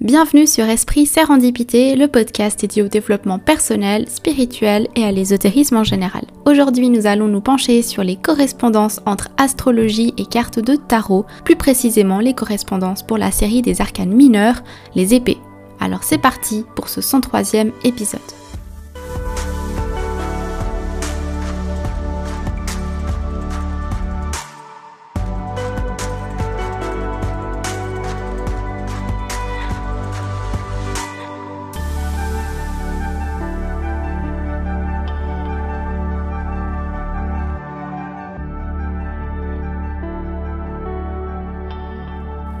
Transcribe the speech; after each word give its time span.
Bienvenue 0.00 0.48
sur 0.48 0.64
Esprit 0.64 1.06
Sérendipité, 1.06 1.94
le 1.94 2.08
podcast 2.08 2.60
dédié 2.60 2.82
au 2.82 2.88
développement 2.88 3.38
personnel, 3.38 4.08
spirituel 4.08 4.88
et 4.96 5.04
à 5.04 5.12
l'ésotérisme 5.12 5.76
en 5.76 5.84
général. 5.84 6.24
Aujourd'hui, 6.46 6.90
nous 6.90 7.06
allons 7.06 7.28
nous 7.28 7.40
pencher 7.40 7.80
sur 7.80 8.02
les 8.02 8.16
correspondances 8.16 9.00
entre 9.06 9.28
astrologie 9.36 10.12
et 10.18 10.26
cartes 10.26 10.58
de 10.58 10.74
tarot, 10.74 11.26
plus 11.44 11.54
précisément 11.54 12.18
les 12.18 12.34
correspondances 12.34 13.04
pour 13.04 13.18
la 13.18 13.30
série 13.30 13.62
des 13.62 13.80
arcanes 13.80 14.12
mineurs, 14.12 14.64
les 14.96 15.14
épées. 15.14 15.38
Alors 15.78 16.02
c'est 16.02 16.18
parti 16.18 16.64
pour 16.74 16.88
ce 16.88 17.00
103e 17.00 17.70
épisode. 17.84 18.20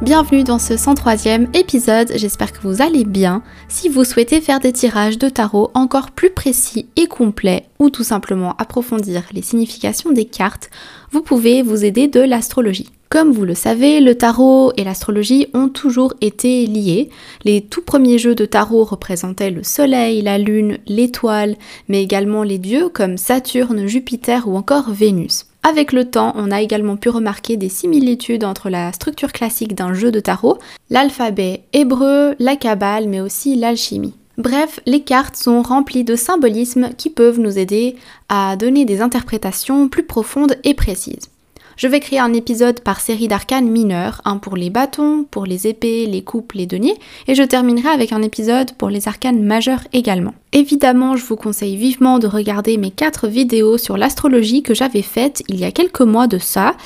Bienvenue 0.04 0.44
dans 0.44 0.58
ce 0.58 0.74
103e 0.74 1.56
épisode, 1.56 2.12
j'espère 2.14 2.52
que 2.52 2.60
vous 2.60 2.82
allez 2.82 3.06
bien. 3.06 3.42
Si 3.68 3.88
vous 3.88 4.04
souhaitez 4.04 4.42
faire 4.42 4.60
des 4.60 4.74
tirages 4.74 5.16
de 5.16 5.30
tarot 5.30 5.70
encore 5.72 6.10
plus 6.10 6.28
précis 6.28 6.84
et 6.96 7.06
complets 7.06 7.64
ou 7.78 7.88
tout 7.88 8.04
simplement 8.04 8.54
approfondir 8.58 9.22
les 9.32 9.40
significations 9.40 10.12
des 10.12 10.26
cartes, 10.26 10.68
vous 11.10 11.22
pouvez 11.22 11.62
vous 11.62 11.86
aider 11.86 12.06
de 12.06 12.20
l'astrologie. 12.20 12.90
Comme 13.08 13.32
vous 13.32 13.46
le 13.46 13.54
savez, 13.54 14.00
le 14.00 14.14
tarot 14.14 14.74
et 14.76 14.84
l'astrologie 14.84 15.46
ont 15.54 15.70
toujours 15.70 16.12
été 16.20 16.66
liés. 16.66 17.08
Les 17.46 17.62
tout 17.62 17.80
premiers 17.80 18.18
jeux 18.18 18.34
de 18.34 18.44
tarot 18.44 18.84
représentaient 18.84 19.50
le 19.50 19.62
soleil, 19.62 20.20
la 20.20 20.36
lune, 20.36 20.80
l'étoile, 20.86 21.56
mais 21.88 22.02
également 22.02 22.42
les 22.42 22.58
dieux 22.58 22.90
comme 22.90 23.16
Saturne, 23.16 23.86
Jupiter 23.86 24.48
ou 24.48 24.56
encore 24.58 24.90
Vénus. 24.90 25.46
Avec 25.66 25.92
le 25.92 26.04
temps, 26.04 26.34
on 26.36 26.50
a 26.50 26.60
également 26.60 26.96
pu 26.96 27.08
remarquer 27.08 27.56
des 27.56 27.70
similitudes 27.70 28.44
entre 28.44 28.68
la 28.68 28.92
structure 28.92 29.32
classique 29.32 29.74
d'un 29.74 29.94
jeu 29.94 30.12
de 30.12 30.20
tarot, 30.20 30.58
l'alphabet 30.90 31.62
hébreu, 31.72 32.34
la 32.38 32.54
cabale, 32.56 33.08
mais 33.08 33.22
aussi 33.22 33.56
l'alchimie. 33.56 34.12
Bref, 34.36 34.80
les 34.84 35.00
cartes 35.00 35.36
sont 35.36 35.62
remplies 35.62 36.04
de 36.04 36.16
symbolismes 36.16 36.90
qui 36.98 37.08
peuvent 37.08 37.40
nous 37.40 37.58
aider 37.58 37.96
à 38.28 38.56
donner 38.56 38.84
des 38.84 39.00
interprétations 39.00 39.88
plus 39.88 40.02
profondes 40.02 40.56
et 40.64 40.74
précises. 40.74 41.30
Je 41.76 41.88
vais 41.88 41.98
créer 41.98 42.20
un 42.20 42.32
épisode 42.32 42.80
par 42.80 43.00
série 43.00 43.26
d'arcanes 43.26 43.68
mineurs, 43.68 44.20
un 44.24 44.36
pour 44.36 44.56
les 44.56 44.70
bâtons, 44.70 45.24
pour 45.28 45.44
les 45.44 45.66
épées, 45.66 46.06
les 46.06 46.22
coupes, 46.22 46.52
les 46.52 46.66
deniers, 46.66 46.96
et 47.26 47.34
je 47.34 47.42
terminerai 47.42 47.88
avec 47.88 48.12
un 48.12 48.22
épisode 48.22 48.72
pour 48.74 48.90
les 48.90 49.08
arcanes 49.08 49.42
majeures 49.42 49.82
également. 49.92 50.34
Évidemment, 50.52 51.16
je 51.16 51.24
vous 51.24 51.34
conseille 51.34 51.76
vivement 51.76 52.20
de 52.20 52.28
regarder 52.28 52.76
mes 52.76 52.92
4 52.92 53.26
vidéos 53.26 53.76
sur 53.76 53.96
l'astrologie 53.96 54.62
que 54.62 54.72
j'avais 54.74 55.02
faites 55.02 55.42
il 55.48 55.58
y 55.58 55.64
a 55.64 55.72
quelques 55.72 56.00
mois 56.00 56.28
de 56.28 56.38
ça, 56.38 56.76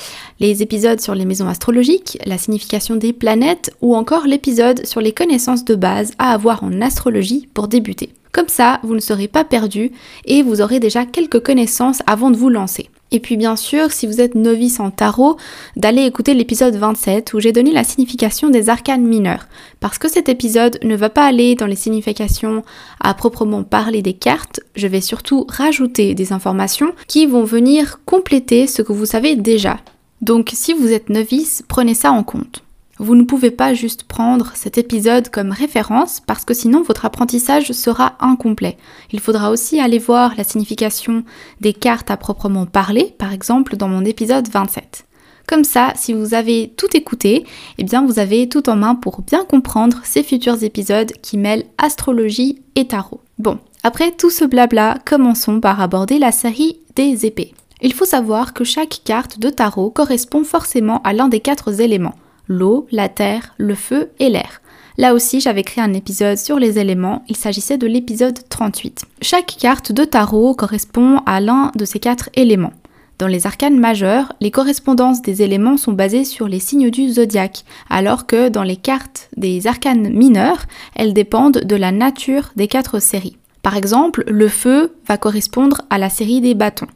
les 0.40 0.62
épisodes 0.62 1.00
sur 1.00 1.14
les 1.14 1.26
maisons 1.26 1.48
astrologiques, 1.48 2.18
la 2.24 2.38
signification 2.38 2.96
des 2.96 3.12
planètes, 3.12 3.74
ou 3.82 3.94
encore 3.94 4.26
l'épisode 4.26 4.86
sur 4.86 5.02
les 5.02 5.12
connaissances 5.12 5.66
de 5.66 5.74
base 5.74 6.12
à 6.18 6.32
avoir 6.32 6.64
en 6.64 6.80
astrologie 6.80 7.46
pour 7.52 7.68
débuter. 7.68 8.14
Comme 8.32 8.48
ça, 8.48 8.80
vous 8.82 8.94
ne 8.94 9.00
serez 9.00 9.28
pas 9.28 9.44
perdu 9.44 9.92
et 10.24 10.42
vous 10.42 10.60
aurez 10.62 10.80
déjà 10.80 11.04
quelques 11.04 11.42
connaissances 11.42 12.02
avant 12.06 12.30
de 12.30 12.36
vous 12.36 12.50
lancer. 12.50 12.88
Et 13.10 13.20
puis 13.20 13.36
bien 13.36 13.56
sûr, 13.56 13.90
si 13.90 14.06
vous 14.06 14.20
êtes 14.20 14.34
novice 14.34 14.80
en 14.80 14.90
tarot, 14.90 15.36
d'aller 15.76 16.04
écouter 16.04 16.34
l'épisode 16.34 16.76
27 16.76 17.32
où 17.32 17.40
j'ai 17.40 17.52
donné 17.52 17.72
la 17.72 17.84
signification 17.84 18.50
des 18.50 18.68
arcanes 18.68 19.06
mineurs. 19.06 19.48
Parce 19.80 19.98
que 19.98 20.08
cet 20.08 20.28
épisode 20.28 20.78
ne 20.82 20.96
va 20.96 21.08
pas 21.08 21.24
aller 21.24 21.54
dans 21.54 21.66
les 21.66 21.76
significations 21.76 22.62
à 23.00 23.14
proprement 23.14 23.62
parler 23.62 24.02
des 24.02 24.12
cartes, 24.12 24.60
je 24.76 24.86
vais 24.86 25.00
surtout 25.00 25.46
rajouter 25.48 26.14
des 26.14 26.32
informations 26.32 26.92
qui 27.06 27.26
vont 27.26 27.44
venir 27.44 28.00
compléter 28.04 28.66
ce 28.66 28.82
que 28.82 28.92
vous 28.92 29.06
savez 29.06 29.36
déjà. 29.36 29.78
Donc 30.20 30.50
si 30.52 30.72
vous 30.72 30.92
êtes 30.92 31.08
novice, 31.08 31.62
prenez 31.68 31.94
ça 31.94 32.12
en 32.12 32.22
compte. 32.22 32.62
Vous 33.00 33.14
ne 33.14 33.22
pouvez 33.22 33.52
pas 33.52 33.74
juste 33.74 34.02
prendre 34.02 34.50
cet 34.54 34.76
épisode 34.76 35.28
comme 35.28 35.52
référence 35.52 36.20
parce 36.26 36.44
que 36.44 36.52
sinon 36.52 36.82
votre 36.82 37.04
apprentissage 37.04 37.70
sera 37.70 38.16
incomplet. 38.18 38.76
Il 39.12 39.20
faudra 39.20 39.52
aussi 39.52 39.78
aller 39.78 40.00
voir 40.00 40.34
la 40.36 40.42
signification 40.42 41.22
des 41.60 41.72
cartes 41.72 42.10
à 42.10 42.16
proprement 42.16 42.66
parler, 42.66 43.14
par 43.16 43.32
exemple 43.32 43.76
dans 43.76 43.86
mon 43.86 44.04
épisode 44.04 44.48
27. 44.48 45.04
Comme 45.46 45.62
ça, 45.62 45.92
si 45.94 46.12
vous 46.12 46.34
avez 46.34 46.74
tout 46.76 46.94
écouté, 46.96 47.46
eh 47.78 47.84
bien 47.84 48.04
vous 48.04 48.18
avez 48.18 48.48
tout 48.48 48.68
en 48.68 48.74
main 48.74 48.96
pour 48.96 49.22
bien 49.22 49.44
comprendre 49.44 50.00
ces 50.02 50.24
futurs 50.24 50.64
épisodes 50.64 51.12
qui 51.22 51.38
mêlent 51.38 51.66
astrologie 51.78 52.62
et 52.74 52.88
tarot. 52.88 53.20
Bon, 53.38 53.58
après 53.84 54.10
tout 54.10 54.30
ce 54.30 54.44
blabla, 54.44 54.98
commençons 55.06 55.60
par 55.60 55.80
aborder 55.80 56.18
la 56.18 56.32
série 56.32 56.80
des 56.96 57.26
épées. 57.26 57.54
Il 57.80 57.94
faut 57.94 58.04
savoir 58.04 58.54
que 58.54 58.64
chaque 58.64 59.02
carte 59.04 59.38
de 59.38 59.50
tarot 59.50 59.90
correspond 59.90 60.42
forcément 60.42 61.00
à 61.02 61.12
l'un 61.12 61.28
des 61.28 61.38
quatre 61.38 61.80
éléments 61.80 62.16
l'eau, 62.48 62.86
la 62.90 63.08
terre, 63.08 63.54
le 63.56 63.74
feu 63.74 64.10
et 64.18 64.28
l'air. 64.28 64.60
Là 64.96 65.14
aussi, 65.14 65.40
j'avais 65.40 65.62
créé 65.62 65.84
un 65.84 65.94
épisode 65.94 66.36
sur 66.38 66.58
les 66.58 66.80
éléments, 66.80 67.22
il 67.28 67.36
s'agissait 67.36 67.78
de 67.78 67.86
l'épisode 67.86 68.40
38. 68.48 69.04
Chaque 69.22 69.56
carte 69.56 69.92
de 69.92 70.04
tarot 70.04 70.54
correspond 70.54 71.20
à 71.24 71.40
l'un 71.40 71.70
de 71.76 71.84
ces 71.84 72.00
quatre 72.00 72.30
éléments. 72.34 72.72
Dans 73.18 73.28
les 73.28 73.46
arcanes 73.46 73.78
majeures, 73.78 74.32
les 74.40 74.50
correspondances 74.50 75.22
des 75.22 75.42
éléments 75.42 75.76
sont 75.76 75.92
basées 75.92 76.24
sur 76.24 76.48
les 76.48 76.60
signes 76.60 76.90
du 76.90 77.10
zodiaque, 77.10 77.64
alors 77.90 78.26
que 78.26 78.48
dans 78.48 78.62
les 78.62 78.76
cartes 78.76 79.28
des 79.36 79.66
arcanes 79.66 80.08
mineures, 80.10 80.66
elles 80.94 81.14
dépendent 81.14 81.58
de 81.58 81.76
la 81.76 81.92
nature 81.92 82.50
des 82.56 82.68
quatre 82.68 83.00
séries. 83.00 83.36
Par 83.62 83.76
exemple, 83.76 84.24
le 84.28 84.48
feu 84.48 84.94
va 85.06 85.16
correspondre 85.16 85.82
à 85.90 85.98
la 85.98 86.10
série 86.10 86.40
des 86.40 86.54
bâtons, 86.54 86.86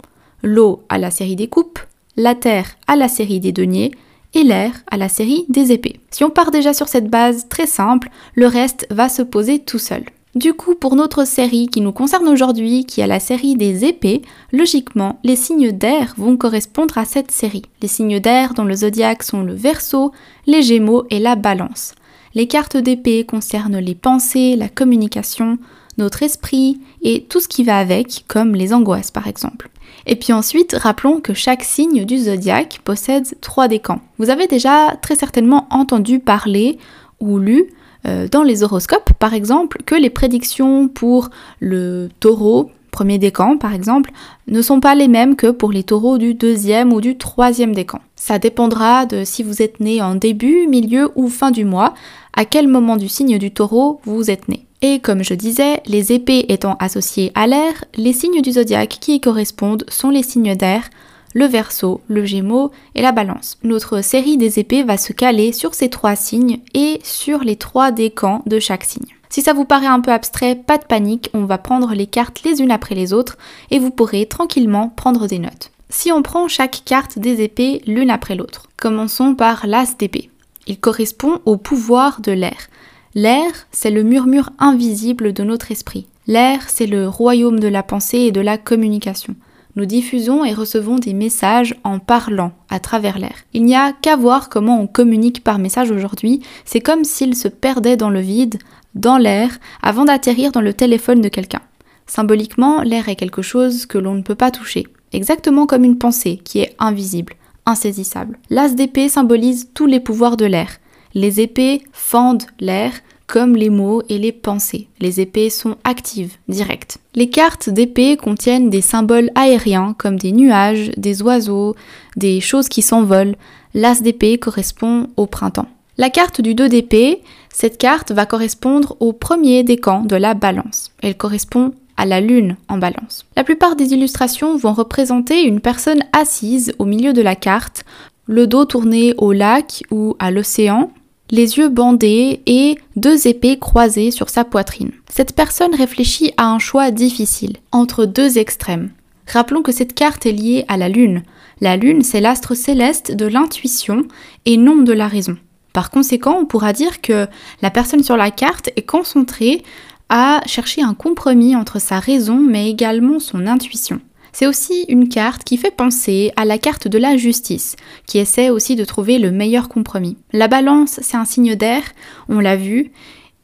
l'eau 0.43 0.85
à 0.89 0.99
la 0.99 1.11
série 1.11 1.37
des 1.37 1.49
coupes, 1.49 1.81
la 2.17 2.35
terre 2.35 2.77
à 2.87 2.97
la 2.97 3.09
série 3.09 3.41
des 3.41 3.53
deniers, 3.53 3.91
et 4.35 4.43
l'air 4.43 4.73
à 4.91 4.97
la 4.97 5.09
série 5.09 5.45
des 5.49 5.73
épées. 5.73 6.01
Si 6.11 6.25
on 6.25 6.31
part 6.31 6.51
déjà 6.51 6.73
sur 6.73 6.89
cette 6.89 7.09
base 7.09 7.49
très 7.49 7.67
simple, 7.67 8.11
le 8.35 8.47
reste 8.47 8.87
va 8.91 9.09
se 9.09 9.23
poser 9.23 9.59
tout 9.59 9.79
seul. 9.79 10.05
Du 10.35 10.55
coup, 10.55 10.75
pour 10.75 10.97
notre 10.97 11.27
série 11.27 11.69
qui 11.69 11.83
nous 11.83 11.93
concerne 11.93 12.27
aujourd'hui, 12.27 12.87
qui 12.87 13.03
est 13.03 13.07
la 13.07 13.21
série 13.21 13.55
des 13.55 13.85
épées, 13.85 14.23
logiquement, 14.51 15.19
les 15.25 15.37
signes 15.37 15.73
d'air 15.73 16.15
vont 16.17 16.39
correspondre 16.39 16.97
à 16.97 17.05
cette 17.05 17.31
série. 17.31 17.65
Les 17.83 17.89
signes 17.89 18.19
d'air 18.19 18.55
dans 18.55 18.65
le 18.65 18.75
zodiaque 18.75 19.25
sont 19.25 19.43
le 19.43 19.53
Verseau, 19.53 20.11
les 20.47 20.63
Gémeaux 20.63 21.05
et 21.11 21.19
la 21.19 21.37
Balance. 21.37 21.95
Les 22.35 22.47
cartes 22.49 22.79
d'épée 22.79 23.27
concernent 23.27 23.79
les 23.79 23.95
pensées, 23.95 24.57
la 24.57 24.71
communication, 24.71 25.59
notre 25.99 26.23
esprit 26.23 26.81
et 27.03 27.25
tout 27.25 27.41
ce 27.41 27.49
qui 27.49 27.65
va 27.65 27.79
avec, 27.79 28.25
comme 28.29 28.55
les 28.55 28.73
angoisses 28.73 29.11
par 29.11 29.27
exemple. 29.27 29.71
Et 30.07 30.17
puis 30.17 30.33
ensuite, 30.33 30.75
rappelons 30.79 31.21
que 31.21 31.35
chaque 31.35 31.63
signe 31.63 32.05
du 32.05 32.19
zodiaque 32.19 32.81
possède 32.85 33.27
trois 33.41 33.69
décans. 33.69 34.01
Vous 34.19 34.31
avez 34.31 34.47
déjà 34.47 34.97
très 35.01 35.17
certainement 35.17 35.67
entendu 35.71 36.19
parler 36.19 36.79
ou 37.21 37.39
lu 37.39 37.69
euh, 38.07 38.27
dans 38.29 38.43
les 38.43 38.63
horoscopes, 38.63 39.13
par 39.19 39.33
exemple, 39.33 39.79
que 39.87 39.95
les 39.95 40.11
prédictions 40.11 40.89
pour 40.89 41.31
le 41.61 42.09
taureau, 42.19 42.71
premier 42.91 43.19
décan 43.19 43.57
par 43.59 43.75
exemple, 43.75 44.11
ne 44.49 44.61
sont 44.61 44.81
pas 44.81 44.95
les 44.95 45.09
mêmes 45.09 45.37
que 45.37 45.51
pour 45.51 45.71
les 45.71 45.85
taureaux 45.85 46.19
du 46.19 46.35
deuxième 46.35 46.93
ou 46.93 47.01
du 47.01 47.17
troisième 47.17 47.75
décan. 47.75 48.01
Ça 48.17 48.39
dépendra 48.39 49.07
de 49.07 49.25
si 49.25 49.43
vous 49.43 49.63
êtes 49.63 49.79
né 49.79 50.03
en 50.03 50.17
début, 50.17 50.67
milieu 50.67 51.11
ou 51.15 51.29
fin 51.29 51.53
du 51.53 51.65
mois, 51.65 51.95
à 52.35 52.45
quel 52.45 52.67
moment 52.67 52.97
du 52.97 53.09
signe 53.09 53.39
du 53.39 53.53
taureau 53.53 54.01
vous 54.05 54.31
êtes 54.31 54.49
né. 54.49 54.67
Et 54.85 54.99
comme 54.99 55.23
je 55.23 55.35
disais, 55.35 55.81
les 55.87 56.13
épées 56.13 56.47
étant 56.49 56.77
associées 56.81 57.31
à 57.37 57.47
l'air, 57.47 57.85
les 57.95 58.13
signes 58.13 58.43
du 58.43 58.53
zodiaque 58.53 58.99
qui 59.01 59.15
y 59.15 59.21
correspondent 59.21 59.85
sont 59.89 60.11
les 60.11 60.25
signes 60.25 60.57
d'air, 60.57 60.91
le 61.35 61.47
verso, 61.47 62.01
le 62.09 62.25
gémeaux 62.25 62.73
et 62.97 63.01
la 63.01 63.13
balance. 63.13 63.59
Notre 63.63 64.03
série 64.03 64.37
des 64.37 64.59
épées 64.59 64.83
va 64.83 64.97
se 64.97 65.13
caler 65.13 65.53
sur 65.53 65.75
ces 65.75 65.89
trois 65.89 66.17
signes 66.17 66.59
et 66.75 66.99
sur 67.05 67.45
les 67.45 67.57
trois 67.57 67.93
décans 67.93 68.43
de 68.47 68.59
chaque 68.59 68.83
signe. 68.85 69.07
Si 69.31 69.41
ça 69.41 69.55
vous 69.55 69.65
paraît 69.65 69.87
un 69.87 70.01
peu 70.01 70.11
abstrait, 70.11 70.57
pas 70.57 70.79
de 70.79 70.85
panique, 70.85 71.31
on 71.33 71.45
va 71.45 71.59
prendre 71.59 71.95
les 71.95 72.07
cartes 72.07 72.43
les 72.45 72.61
unes 72.61 72.73
après 72.73 72.97
les 72.97 73.13
autres 73.13 73.39
et 73.71 73.79
vous 73.79 73.91
pourrez 73.91 74.27
tranquillement 74.27 74.89
prendre 74.89 75.29
des 75.29 75.39
notes. 75.39 75.71
Si 75.91 76.11
on 76.11 76.23
prend 76.23 76.49
chaque 76.49 76.83
carte 76.85 77.19
des 77.19 77.41
épées 77.41 77.83
l'une 77.87 78.11
après 78.11 78.35
l'autre, 78.35 78.69
commençons 78.77 79.35
par 79.35 79.67
l'as 79.67 79.97
d'épée. 79.97 80.29
Il 80.67 80.81
correspond 80.81 81.41
au 81.45 81.57
pouvoir 81.57 82.21
de 82.21 82.33
l'air. 82.33 82.69
L'air, 83.15 83.51
c'est 83.73 83.91
le 83.91 84.05
murmure 84.05 84.51
invisible 84.59 85.35
de 85.35 85.43
notre 85.43 85.71
esprit. 85.71 86.07
L'air, 86.27 86.61
c'est 86.69 86.87
le 86.87 87.07
royaume 87.07 87.61
de 87.61 87.69
la 87.69 87.83
pensée 87.83 88.21
et 88.21 88.33
de 88.33 88.41
la 88.41 88.57
communication. 88.57 89.37
Nous 89.77 89.85
diffusons 89.85 90.45
et 90.45 90.55
recevons 90.55 90.97
des 90.97 91.13
messages 91.13 91.75
en 91.85 91.99
parlant 91.99 92.53
à 92.71 92.81
travers 92.81 93.19
l'air. 93.19 93.35
Il 93.53 93.65
n'y 93.65 93.77
a 93.77 93.93
qu'à 93.93 94.17
voir 94.17 94.49
comment 94.49 94.81
on 94.81 94.87
communique 94.87 95.45
par 95.45 95.59
message 95.59 95.91
aujourd'hui. 95.91 96.41
C'est 96.65 96.81
comme 96.81 97.05
s'il 97.05 97.37
se 97.37 97.49
perdait 97.49 97.99
dans 97.99 98.09
le 98.09 98.21
vide, 98.21 98.59
dans 98.95 99.19
l'air, 99.19 99.59
avant 99.83 100.07
d'atterrir 100.07 100.51
dans 100.51 100.63
le 100.63 100.73
téléphone 100.73 101.21
de 101.21 101.29
quelqu'un. 101.29 101.61
Symboliquement, 102.07 102.81
l'air 102.81 103.11
est 103.11 103.17
quelque 103.17 103.43
chose 103.43 103.85
que 103.85 103.99
l'on 103.99 104.15
ne 104.15 104.23
peut 104.23 104.35
pas 104.35 104.51
toucher, 104.51 104.87
exactement 105.13 105.67
comme 105.67 105.85
une 105.85 105.99
pensée 105.99 106.41
qui 106.43 106.61
est 106.61 106.75
invisible, 106.79 107.35
insaisissable. 107.67 108.39
L'as 108.49 108.75
d'épée 108.75 109.11
symbolise 109.11 109.69
tous 109.75 109.87
les 109.87 110.01
pouvoirs 110.01 110.39
de 110.39 110.47
l'air. 110.47 110.79
Les 111.15 111.41
épées 111.41 111.83
fendent 111.93 112.45
l'air 112.61 112.93
comme 113.27 113.57
les 113.57 113.71
mots 113.71 114.03
et 114.09 114.19
les 114.19 114.33
pensées. 114.33 114.89
Les 115.01 115.21
épées 115.21 115.49
sont 115.49 115.77
actives, 115.85 116.37
directes. 116.49 116.99
Les 117.15 117.31
cartes 117.31 117.71
d'épée 117.71 118.17
contiennent 118.17 118.69
des 118.69 118.83
symboles 118.83 119.31
aériens 119.35 119.95
comme 119.97 120.19
des 120.19 120.33
nuages, 120.33 120.91
des 120.97 121.23
oiseaux, 121.23 121.75
des 122.17 122.41
choses 122.41 122.69
qui 122.69 122.83
s'envolent. 122.83 123.37
L'as 123.75 124.03
d'épée 124.03 124.39
correspond 124.39 125.09
au 125.17 125.27
printemps. 125.27 125.69
La 125.99 126.11
carte 126.11 126.41
du 126.41 126.55
2 126.55 126.69
d'épée, 126.69 127.23
cette 127.51 127.79
carte 127.79 128.13
va 128.13 128.27
correspondre 128.27 128.97
au 129.01 129.13
premier 129.13 129.63
décan 129.63 130.01
de 130.01 130.17
la 130.17 130.35
balance. 130.35 130.91
Elle 131.03 131.17
correspond 131.17 131.73
à 131.97 132.07
la 132.07 132.21
lune 132.21 132.57
en 132.69 132.79
balance. 132.79 133.27
La 133.37 133.45
plupart 133.45 133.77
des 133.77 133.93
illustrations 133.93 134.57
vont 134.57 134.73
représenter 134.73 135.43
une 135.43 135.61
personne 135.61 136.03
assise 136.13 136.75
au 136.79 136.85
milieu 136.85 137.13
de 137.13 137.23
la 137.23 137.37
carte, 137.37 137.85
le 138.27 138.47
dos 138.47 138.65
tourné 138.65 139.15
au 139.19 139.33
lac 139.33 139.85
ou 139.91 140.17
à 140.19 140.31
l'océan, 140.31 140.91
les 141.33 141.57
yeux 141.57 141.71
bandés 141.71 142.43
et 142.47 142.79
deux 142.95 143.27
épées 143.27 143.59
croisées 143.59 144.11
sur 144.11 144.29
sa 144.29 144.45
poitrine. 144.45 144.93
Cette 145.09 145.35
personne 145.35 145.75
réfléchit 145.75 146.33
à 146.37 146.47
un 146.47 146.59
choix 146.59 146.91
difficile, 146.91 147.57
entre 147.73 148.05
deux 148.05 148.39
extrêmes. 148.39 148.91
Rappelons 149.27 149.63
que 149.63 149.73
cette 149.73 149.95
carte 149.95 150.27
est 150.27 150.33
liée 150.33 150.65
à 150.69 150.77
la 150.77 150.91
Lune. 150.91 151.23
La 151.61 151.77
Lune, 151.77 152.03
c'est 152.03 152.21
l'astre 152.21 152.55
céleste 152.55 153.13
de 153.17 153.27
l'intuition 153.27 154.03
et 154.45 154.59
non 154.59 154.83
de 154.83 154.93
la 154.93 155.09
raison. 155.09 155.39
Par 155.73 155.91
conséquent, 155.91 156.37
on 156.39 156.45
pourra 156.45 156.75
dire 156.75 157.01
que 157.01 157.27
la 157.63 157.71
personne 157.71 158.03
sur 158.03 158.19
la 158.19 158.31
carte 158.31 158.69
est 158.77 158.87
concentrée 158.87 159.63
à 160.11 160.43
chercher 160.45 160.83
un 160.83 160.93
compromis 160.93 161.57
entre 161.57 161.81
sa 161.81 161.99
raison 161.99 162.37
mais 162.37 162.69
également 162.69 163.19
son 163.21 163.47
intuition. 163.47 164.01
C'est 164.33 164.47
aussi 164.47 164.85
une 164.89 165.09
carte 165.09 165.45
qui 165.45 165.59
fait 165.59 165.71
penser 165.71 166.33
à 166.37 166.45
la 166.45 166.59
carte 166.59 166.89
de 166.89 166.99
la 166.99 167.17
justice, 167.17 167.77
qui 168.07 168.19
essaie 168.19 168.51
aussi 168.51 168.77
de 168.77 168.85
trouver 168.85 169.19
le 169.19 169.31
meilleur 169.31 169.69
compromis. 169.69 170.17
La 170.33 170.49
balance, 170.49 170.99
c'est 171.03 171.17
un 171.17 171.27
signe 171.27 171.55
d'air, 171.55 171.83
on 172.29 172.41
l'a 172.41 172.57
vu. 172.57 172.93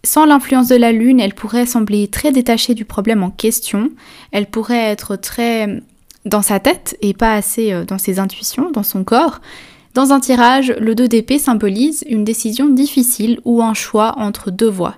Sans 0.04 0.24
l'influence 0.24 0.68
de 0.68 0.76
la 0.76 0.92
lune, 0.92 1.20
elle 1.20 1.34
pourrait 1.34 1.66
sembler 1.66 2.08
très 2.08 2.32
détachée 2.32 2.74
du 2.74 2.84
problème 2.84 3.22
en 3.22 3.30
question, 3.30 3.90
elle 4.32 4.46
pourrait 4.46 4.86
être 4.90 5.16
très 5.16 5.82
dans 6.24 6.42
sa 6.42 6.60
tête 6.60 6.96
et 7.00 7.14
pas 7.14 7.34
assez 7.34 7.72
euh, 7.72 7.84
dans 7.84 7.98
ses 7.98 8.18
intuitions, 8.18 8.70
dans 8.70 8.82
son 8.82 9.04
corps. 9.04 9.40
Dans 9.94 10.12
un 10.12 10.20
tirage, 10.20 10.74
le 10.78 10.94
2 10.94 11.08
d'épée 11.08 11.38
symbolise 11.38 12.04
une 12.08 12.24
décision 12.24 12.68
difficile 12.68 13.40
ou 13.44 13.62
un 13.62 13.74
choix 13.74 14.14
entre 14.18 14.50
deux 14.50 14.68
voies. 14.68 14.96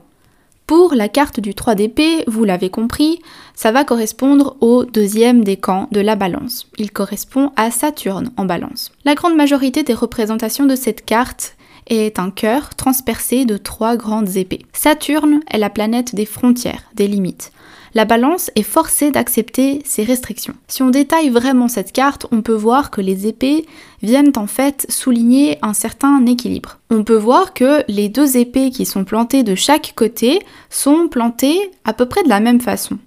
Pour 0.70 0.94
la 0.94 1.08
carte 1.08 1.40
du 1.40 1.52
3 1.52 1.74
d'épée, 1.74 2.22
vous 2.28 2.44
l'avez 2.44 2.70
compris, 2.70 3.18
ça 3.56 3.72
va 3.72 3.82
correspondre 3.82 4.56
au 4.60 4.84
deuxième 4.84 5.42
décan 5.42 5.88
de 5.90 6.00
la 6.00 6.14
balance. 6.14 6.68
Il 6.78 6.92
correspond 6.92 7.50
à 7.56 7.72
Saturne 7.72 8.30
en 8.36 8.44
balance. 8.44 8.92
La 9.04 9.16
grande 9.16 9.34
majorité 9.34 9.82
des 9.82 9.94
représentations 9.94 10.66
de 10.66 10.76
cette 10.76 11.04
carte 11.04 11.56
est 11.90 12.18
un 12.18 12.30
cœur 12.30 12.70
transpercé 12.76 13.44
de 13.44 13.58
trois 13.58 13.96
grandes 13.96 14.36
épées. 14.36 14.64
Saturne 14.72 15.40
est 15.50 15.58
la 15.58 15.70
planète 15.70 16.14
des 16.14 16.26
frontières, 16.26 16.84
des 16.94 17.08
limites 17.08 17.52
la 17.94 18.04
balance 18.04 18.50
est 18.54 18.62
forcée 18.62 19.10
d'accepter 19.10 19.82
ces 19.84 20.04
restrictions. 20.04 20.54
Si 20.68 20.82
on 20.82 20.90
détaille 20.90 21.30
vraiment 21.30 21.68
cette 21.68 21.92
carte, 21.92 22.26
on 22.30 22.42
peut 22.42 22.54
voir 22.54 22.90
que 22.90 23.00
les 23.00 23.26
épées 23.26 23.66
viennent 24.02 24.32
en 24.36 24.46
fait 24.46 24.86
souligner 24.88 25.58
un 25.62 25.74
certain 25.74 26.24
équilibre. 26.26 26.78
On 26.90 27.04
peut 27.04 27.16
voir 27.16 27.52
que 27.52 27.82
les 27.88 28.08
deux 28.08 28.36
épées 28.36 28.70
qui 28.70 28.86
sont 28.86 29.04
plantées 29.04 29.42
de 29.42 29.54
chaque 29.54 29.92
côté 29.96 30.40
sont 30.68 31.08
plantées 31.08 31.58
à 31.84 31.92
peu 31.92 32.06
près 32.06 32.22
de 32.22 32.28
la 32.28 32.40
même 32.40 32.60
façon. 32.60 32.98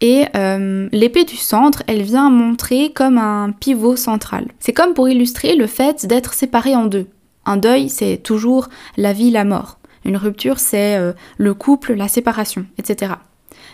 Et 0.00 0.26
euh, 0.36 0.88
l'épée 0.92 1.24
du 1.24 1.36
centre, 1.36 1.82
elle 1.88 2.02
vient 2.02 2.30
montrer 2.30 2.92
comme 2.92 3.18
un 3.18 3.50
pivot 3.50 3.96
central. 3.96 4.46
C'est 4.60 4.72
comme 4.72 4.94
pour 4.94 5.08
illustrer 5.08 5.56
le 5.56 5.66
fait 5.66 6.06
d'être 6.06 6.34
séparé 6.34 6.76
en 6.76 6.86
deux. 6.86 7.06
Un 7.48 7.56
deuil, 7.56 7.88
c'est 7.88 8.18
toujours 8.18 8.68
la 8.98 9.14
vie, 9.14 9.30
la 9.30 9.44
mort. 9.44 9.78
Une 10.04 10.18
rupture, 10.18 10.58
c'est 10.58 10.96
euh, 10.96 11.14
le 11.38 11.54
couple, 11.54 11.94
la 11.94 12.06
séparation, 12.06 12.66
etc. 12.76 13.14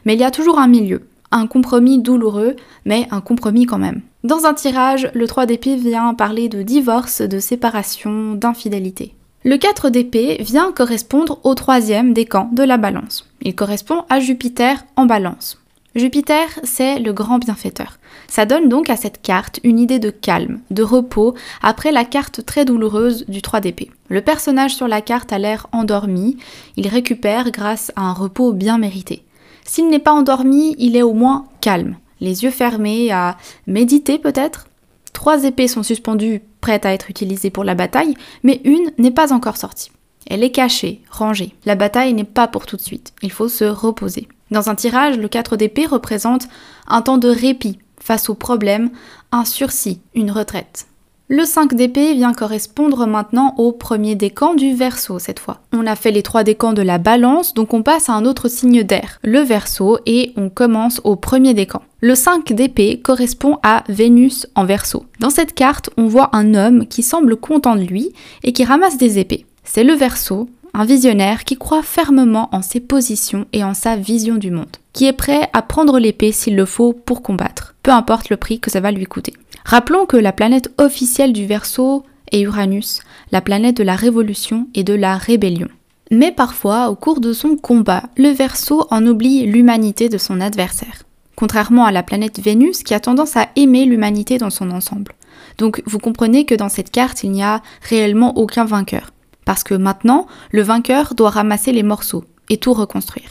Mais 0.05 0.15
il 0.15 0.21
y 0.21 0.25
a 0.25 0.31
toujours 0.31 0.61
un 0.61 0.69
milieu, 0.69 1.09
un 1.33 1.49
compromis 1.49 2.01
douloureux, 2.01 2.55
mais 2.85 3.09
un 3.11 3.21
compromis 3.21 3.67
quand 3.67 3.79
même. 3.79 4.03
Dans 4.23 4.47
un 4.47 4.55
tirage, 4.55 5.11
le 5.13 5.27
3 5.27 5.47
d'épée 5.47 5.75
vient 5.75 6.15
parler 6.15 6.49
de 6.49 6.63
divorce, 6.63 7.21
de 7.21 7.41
séparation, 7.41 8.35
d'infidélité. 8.35 9.17
Le 9.43 9.57
4 9.57 9.91
d'épée 9.91 10.37
vient 10.39 10.71
correspondre 10.71 11.41
au 11.43 11.57
troisième 11.57 12.13
décan 12.13 12.51
de 12.53 12.63
la 12.63 12.77
balance. 12.77 13.29
Il 13.43 13.57
correspond 13.57 14.05
à 14.09 14.21
Jupiter 14.21 14.85
en 14.95 15.07
balance. 15.07 15.64
Jupiter, 15.95 16.49
c'est 16.65 16.99
le 16.99 17.13
grand 17.13 17.39
bienfaiteur. 17.39 17.99
Ça 18.27 18.47
donne 18.47 18.69
donc 18.69 18.91
à 18.91 18.97
cette 18.97 19.23
carte 19.23 19.61
une 19.63 19.79
idée 19.79 20.01
de 20.01 20.11
calme, 20.11 20.59
de 20.73 20.83
repos, 20.83 21.35
après 21.63 21.93
la 21.93 22.05
carte 22.05 22.45
très 22.45 22.65
douloureuse 22.65 23.25
du 23.29 23.43
3 23.43 23.61
d'épée. 23.61 23.93
Le 24.09 24.21
personnage 24.21 24.75
sur 24.75 24.89
la 24.89 25.01
carte 25.01 25.33
a 25.33 25.39
l'air 25.39 25.69
endormi, 25.71 26.37
il 26.77 26.89
récupère 26.89 27.53
grâce 27.53 27.93
à 27.95 28.03
un 28.03 28.13
repos 28.13 28.53
bien 28.53 28.77
mérité. 28.77 29.25
S'il 29.65 29.89
n'est 29.89 30.01
pas 30.01 30.13
endormi, 30.13 30.75
il 30.79 30.97
est 30.97 31.03
au 31.03 31.13
moins 31.13 31.47
calme, 31.61 31.97
les 32.21 32.43
yeux 32.43 32.51
fermés, 32.51 33.13
à 33.13 33.37
méditer 33.69 34.19
peut-être. 34.19 34.67
Trois 35.13 35.45
épées 35.45 35.69
sont 35.69 35.85
suspendues, 35.85 36.43
prêtes 36.61 36.87
à 36.87 36.93
être 36.93 37.09
utilisées 37.09 37.51
pour 37.51 37.63
la 37.63 37.77
bataille, 37.77 38.15
mais 38.43 38.61
une 38.65 38.91
n'est 38.99 39.13
pas 39.13 39.33
encore 39.33 39.59
sortie. 39.59 39.93
Elle 40.27 40.43
est 40.43 40.51
cachée, 40.51 41.03
rangée. 41.09 41.55
La 41.67 41.77
bataille 41.77 42.15
n'est 42.15 42.25
pas 42.25 42.49
pour 42.49 42.67
tout 42.67 42.77
de 42.77 42.83
suite, 42.83 43.13
il 43.23 43.31
faut 43.31 43.49
se 43.49 43.65
reposer. 43.65 44.27
Dans 44.55 44.71
un 44.71 44.77
tirage, 44.77 45.19
le 45.19 45.27
4 45.27 45.57
d'épée 45.57 45.85
représente 45.85 46.47
un 46.87 47.03
temps 47.03 47.19
de 47.19 47.29
répit 47.29 47.81
face 48.01 48.31
au 48.31 48.35
problème, 48.35 48.91
un 49.33 49.45
sursis, 49.45 50.01
une 50.15 50.31
retraite. 50.31 50.87
Le 51.27 51.45
5 51.45 51.75
d'épée 51.75 52.15
vient 52.15 52.33
correspondre 52.33 53.09
maintenant 53.09 53.57
au 53.59 53.73
premier 53.73 54.15
décan 54.15 54.55
du 54.55 54.73
verso 54.77 55.19
cette 55.19 55.41
fois. 55.41 55.59
On 55.73 55.89
a 55.89 55.97
fait 55.97 56.13
les 56.13 56.23
trois 56.23 56.45
décans 56.45 56.73
de 56.73 56.83
la 56.83 56.99
balance, 56.99 57.53
donc 57.55 57.75
on 57.75 57.83
passe 57.83 58.09
à 58.09 58.13
un 58.13 58.25
autre 58.27 58.47
signe 58.47 58.85
d'air, 58.85 59.19
le 59.25 59.41
verso, 59.41 59.99
et 60.07 60.33
on 60.37 60.51
commence 60.51 61.01
au 61.03 61.17
premier 61.17 61.53
décan. 61.53 61.83
Le 62.01 62.15
5 62.15 62.53
d'épée 62.53 63.01
correspond 63.01 63.59
à 63.65 63.83
Vénus 63.89 64.47
en 64.55 64.65
verso. 64.65 65.05
Dans 65.19 65.31
cette 65.31 65.55
carte, 65.55 65.91
on 65.97 66.07
voit 66.07 66.31
un 66.33 66.55
homme 66.55 66.87
qui 66.87 67.03
semble 67.03 67.35
content 67.35 67.75
de 67.75 67.83
lui 67.83 68.13
et 68.45 68.53
qui 68.53 68.63
ramasse 68.63 68.99
des 68.99 69.19
épées. 69.19 69.47
C'est 69.65 69.83
le 69.83 69.95
verso, 69.95 70.49
un 70.75 70.85
visionnaire 70.85 71.45
qui 71.45 71.57
croit 71.57 71.83
fermement 71.83 72.49
en 72.53 72.61
ses 72.61 72.81
positions 72.81 73.47
et 73.53 73.63
en 73.63 73.75
sa 73.75 73.97
vision 73.97 74.35
du 74.35 74.51
monde, 74.51 74.77
qui 74.93 75.07
est 75.07 75.13
prêt 75.13 75.49
à 75.53 75.63
prendre 75.63 76.01
l'épée 76.01 76.33
s'il 76.33 76.57
le 76.57 76.67
faut 76.67 76.93
pour 76.93 77.23
combattre, 77.23 77.77
peu 77.85 77.93
importe 77.93 78.29
le 78.29 78.37
prix 78.37 78.59
que 78.59 78.71
ça 78.71 78.81
va 78.81 78.91
lui 78.91 79.07
coûter. 79.07 79.35
Rappelons 79.65 80.05
que 80.05 80.17
la 80.17 80.33
planète 80.33 80.73
officielle 80.79 81.33
du 81.33 81.47
Verseau 81.47 82.05
est 82.33 82.41
Uranus, 82.41 83.01
la 83.31 83.41
planète 83.41 83.77
de 83.77 83.85
la 83.85 83.95
révolution 83.95 84.67
et 84.75 84.83
de 84.83 84.95
la 84.95 85.17
rébellion. 85.17 85.69
Mais 86.11 86.33
parfois, 86.33 86.91
au 86.91 86.97
cours 86.97 87.21
de 87.21 87.33
son 87.33 87.57
combat, 87.57 88.03
le 88.17 88.29
Verseau 88.29 88.87
en 88.91 89.07
oublie 89.07 89.47
l'humanité 89.47 90.09
de 90.09 90.19
son 90.19 90.41
adversaire. 90.41 91.05
Contrairement 91.37 91.85
à 91.85 91.93
la 91.93 92.03
planète 92.03 92.41
Vénus 92.41 92.83
qui 92.83 92.95
a 92.95 93.01
tendance 93.01 93.37
à 93.37 93.49
aimer 93.57 93.85
l'humanité 93.85 94.39
dans 94.39 94.51
son 94.51 94.71
ensemble. 94.71 95.15
Donc 95.59 95.83
vous 95.87 95.99
comprenez 95.99 96.45
que 96.45 96.55
dans 96.55 96.69
cette 96.69 96.91
carte, 96.91 97.25
il 97.25 97.31
n'y 97.31 97.43
a 97.43 97.63
réellement 97.89 98.37
aucun 98.37 98.65
vainqueur. 98.65 99.14
Parce 99.45 99.65
que 99.65 99.75
maintenant, 99.75 100.27
le 100.51 100.63
vainqueur 100.63 101.15
doit 101.15 101.31
ramasser 101.31 101.73
les 101.73 101.83
morceaux 101.83 102.25
et 102.51 102.57
tout 102.57 102.73
reconstruire. 102.73 103.31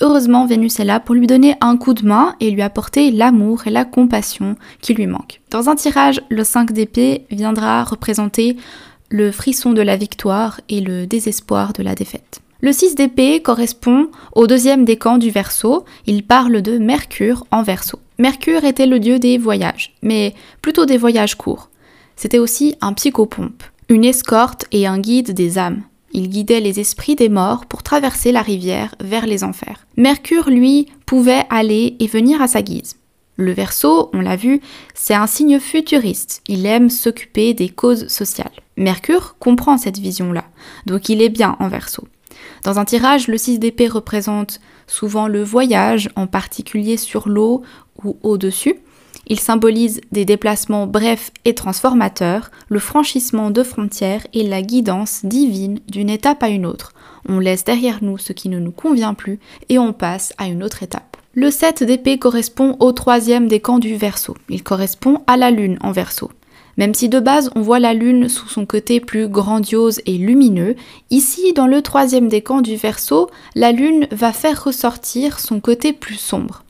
Heureusement, 0.00 0.46
Vénus 0.46 0.78
est 0.78 0.84
là 0.84 1.00
pour 1.00 1.14
lui 1.14 1.26
donner 1.26 1.54
un 1.60 1.76
coup 1.78 1.94
de 1.94 2.06
main 2.06 2.34
et 2.40 2.50
lui 2.50 2.60
apporter 2.60 3.10
l'amour 3.10 3.66
et 3.66 3.70
la 3.70 3.86
compassion 3.86 4.56
qui 4.82 4.92
lui 4.92 5.06
manquent. 5.06 5.40
Dans 5.50 5.70
un 5.70 5.74
tirage, 5.74 6.20
le 6.28 6.44
5 6.44 6.72
d'épée 6.72 7.24
viendra 7.30 7.82
représenter 7.82 8.56
le 9.08 9.30
frisson 9.30 9.72
de 9.72 9.82
la 9.82 9.96
victoire 9.96 10.60
et 10.68 10.80
le 10.80 11.06
désespoir 11.06 11.72
de 11.72 11.82
la 11.82 11.94
défaite. 11.94 12.40
Le 12.60 12.72
6 12.72 12.94
d'épée 12.94 13.40
correspond 13.40 14.08
au 14.34 14.46
deuxième 14.46 14.84
décan 14.84 15.18
du 15.18 15.30
Verseau, 15.30 15.84
il 16.06 16.24
parle 16.24 16.62
de 16.62 16.78
Mercure 16.78 17.46
en 17.50 17.62
Verseau. 17.62 18.00
Mercure 18.18 18.64
était 18.64 18.86
le 18.86 18.98
dieu 18.98 19.18
des 19.18 19.38
voyages, 19.38 19.94
mais 20.02 20.34
plutôt 20.62 20.86
des 20.86 20.96
voyages 20.96 21.36
courts. 21.36 21.70
C'était 22.16 22.38
aussi 22.38 22.74
un 22.80 22.94
psychopompe, 22.94 23.62
une 23.88 24.04
escorte 24.04 24.66
et 24.72 24.86
un 24.86 24.98
guide 24.98 25.32
des 25.32 25.58
âmes. 25.58 25.82
Il 26.12 26.28
guidait 26.28 26.60
les 26.60 26.80
esprits 26.80 27.14
des 27.14 27.28
morts 27.28 27.66
pour 27.66 27.82
traverser 27.82 28.32
la 28.32 28.42
rivière 28.42 28.94
vers 29.00 29.26
les 29.26 29.44
enfers. 29.44 29.86
Mercure, 29.96 30.50
lui, 30.50 30.86
pouvait 31.04 31.44
aller 31.50 31.96
et 32.00 32.06
venir 32.06 32.42
à 32.42 32.48
sa 32.48 32.62
guise. 32.62 32.96
Le 33.36 33.52
Verseau, 33.52 34.10
on 34.14 34.20
l'a 34.20 34.36
vu, 34.36 34.60
c'est 34.94 35.14
un 35.14 35.26
signe 35.26 35.60
futuriste. 35.60 36.42
Il 36.48 36.64
aime 36.64 36.88
s'occuper 36.88 37.52
des 37.52 37.68
causes 37.68 38.08
sociales. 38.08 38.50
Mercure 38.76 39.36
comprend 39.38 39.76
cette 39.76 39.98
vision-là, 39.98 40.44
donc 40.86 41.08
il 41.08 41.20
est 41.20 41.28
bien 41.28 41.56
en 41.60 41.68
Verseau. 41.68 42.08
Dans 42.64 42.78
un 42.78 42.84
tirage, 42.84 43.28
le 43.28 43.38
6 43.38 43.58
d'épée 43.58 43.88
représente 43.88 44.60
souvent 44.86 45.28
le 45.28 45.42
voyage, 45.42 46.08
en 46.16 46.26
particulier 46.26 46.96
sur 46.96 47.28
l'eau 47.28 47.62
ou 48.02 48.18
au-dessus. 48.22 48.76
Il 49.26 49.40
symbolise 49.40 50.00
des 50.12 50.24
déplacements 50.24 50.86
brefs 50.86 51.32
et 51.44 51.54
transformateurs, 51.54 52.50
le 52.68 52.78
franchissement 52.78 53.50
de 53.50 53.62
frontières 53.64 54.26
et 54.32 54.46
la 54.46 54.62
guidance 54.62 55.24
divine 55.24 55.80
d'une 55.88 56.10
étape 56.10 56.42
à 56.42 56.48
une 56.48 56.64
autre. 56.64 56.92
On 57.28 57.40
laisse 57.40 57.64
derrière 57.64 57.98
nous 58.02 58.18
ce 58.18 58.32
qui 58.32 58.48
ne 58.48 58.60
nous 58.60 58.70
convient 58.70 59.14
plus 59.14 59.40
et 59.68 59.78
on 59.78 59.92
passe 59.92 60.32
à 60.38 60.46
une 60.46 60.62
autre 60.62 60.84
étape. 60.84 61.16
Le 61.34 61.50
7 61.50 61.82
d'épée 61.82 62.18
correspond 62.18 62.76
au 62.78 62.92
troisième 62.92 63.48
des 63.48 63.60
camps 63.60 63.80
du 63.80 63.96
Verseau. 63.96 64.36
Il 64.48 64.62
correspond 64.62 65.22
à 65.26 65.36
la 65.36 65.50
lune 65.50 65.78
en 65.82 65.90
Verseau. 65.90 66.30
Même 66.76 66.94
si 66.94 67.08
de 67.08 67.20
base 67.20 67.50
on 67.54 67.62
voit 67.62 67.78
la 67.78 67.94
Lune 67.94 68.28
sous 68.28 68.48
son 68.48 68.66
côté 68.66 69.00
plus 69.00 69.28
grandiose 69.28 70.00
et 70.04 70.18
lumineux, 70.18 70.76
ici 71.10 71.54
dans 71.54 71.66
le 71.66 71.80
troisième 71.80 72.28
décan 72.28 72.60
du 72.60 72.76
Verseau, 72.76 73.30
la 73.54 73.72
Lune 73.72 74.06
va 74.10 74.32
faire 74.32 74.62
ressortir 74.64 75.40
son 75.40 75.60
côté 75.60 75.94
plus 75.94 76.16
sombre. 76.16 76.65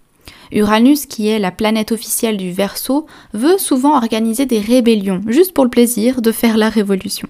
Uranus, 0.52 1.06
qui 1.06 1.28
est 1.28 1.38
la 1.38 1.50
planète 1.50 1.92
officielle 1.92 2.36
du 2.36 2.52
Verseau, 2.52 3.06
veut 3.32 3.58
souvent 3.58 3.96
organiser 3.96 4.46
des 4.46 4.60
rébellions, 4.60 5.20
juste 5.26 5.52
pour 5.52 5.64
le 5.64 5.70
plaisir 5.70 6.22
de 6.22 6.32
faire 6.32 6.56
la 6.56 6.68
révolution. 6.68 7.28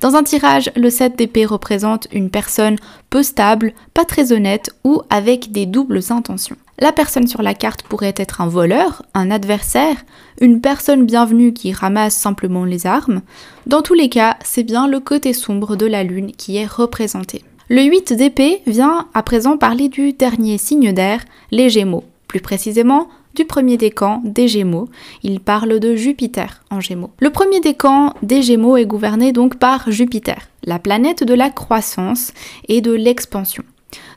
Dans 0.00 0.14
un 0.14 0.22
tirage, 0.22 0.70
le 0.76 0.90
7 0.90 1.16
d'épée 1.16 1.44
représente 1.44 2.06
une 2.12 2.30
personne 2.30 2.76
peu 3.10 3.22
stable, 3.22 3.72
pas 3.94 4.04
très 4.04 4.32
honnête 4.32 4.70
ou 4.84 5.02
avec 5.10 5.52
des 5.52 5.66
doubles 5.66 6.00
intentions. 6.10 6.56
La 6.78 6.92
personne 6.92 7.26
sur 7.26 7.42
la 7.42 7.54
carte 7.54 7.82
pourrait 7.82 8.14
être 8.16 8.42
un 8.42 8.48
voleur, 8.48 9.02
un 9.14 9.30
adversaire, 9.30 9.96
une 10.40 10.60
personne 10.60 11.06
bienvenue 11.06 11.54
qui 11.54 11.72
ramasse 11.72 12.14
simplement 12.14 12.64
les 12.64 12.86
armes. 12.86 13.22
Dans 13.66 13.80
tous 13.80 13.94
les 13.94 14.10
cas, 14.10 14.36
c'est 14.44 14.62
bien 14.62 14.86
le 14.86 15.00
côté 15.00 15.32
sombre 15.32 15.76
de 15.76 15.86
la 15.86 16.04
lune 16.04 16.32
qui 16.32 16.58
est 16.58 16.66
représenté. 16.66 17.42
Le 17.68 17.82
8 17.82 18.12
d'épée 18.12 18.62
vient 18.66 19.08
à 19.14 19.22
présent 19.22 19.56
parler 19.56 19.88
du 19.88 20.12
dernier 20.12 20.58
signe 20.58 20.92
d'air, 20.92 21.24
les 21.50 21.70
Gémeaux. 21.70 22.04
Plus 22.36 22.42
précisément, 22.42 23.08
du 23.34 23.46
premier 23.46 23.78
décan 23.78 24.20
des 24.22 24.46
Gémeaux. 24.46 24.90
Il 25.22 25.40
parle 25.40 25.80
de 25.80 25.96
Jupiter 25.96 26.62
en 26.70 26.80
Gémeaux. 26.80 27.08
Le 27.18 27.30
premier 27.30 27.60
décan 27.60 28.12
des 28.22 28.42
Gémeaux 28.42 28.76
est 28.76 28.84
gouverné 28.84 29.32
donc 29.32 29.56
par 29.56 29.90
Jupiter, 29.90 30.36
la 30.62 30.78
planète 30.78 31.24
de 31.24 31.32
la 31.32 31.48
croissance 31.48 32.34
et 32.68 32.82
de 32.82 32.92
l'expansion. 32.92 33.62